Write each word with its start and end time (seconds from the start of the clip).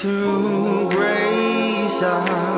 to 0.00 0.88
grace 0.88 2.02
us. 2.02 2.49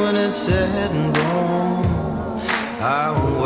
when 0.00 0.16
it's 0.16 0.36
said 0.36 0.90
and 0.90 1.14
done. 1.14 2.40
I 2.80 3.10
will. 3.10 3.37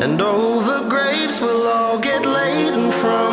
and 0.00 0.22
over 0.22 0.88
graves 0.88 1.40
we'll 1.42 1.66
all 1.68 1.98
get 1.98 2.24
laid 2.24 2.72
from 2.94 3.29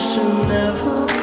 should 0.00 0.48
never 0.48 1.19